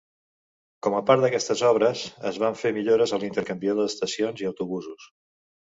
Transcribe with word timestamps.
Com 0.87 0.95
a 0.99 1.01
part 1.09 1.25
d'aquestes 1.25 1.61
obres, 1.73 2.03
es 2.31 2.41
van 2.45 2.59
fer 2.63 2.73
millores 2.81 3.15
a 3.17 3.21
l'intercanviador 3.25 3.87
d'estacions 3.87 4.47
i 4.47 4.53
autobusos. 4.55 5.09